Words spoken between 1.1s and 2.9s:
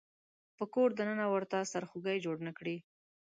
ورته سرخوږی جوړ نه کړي.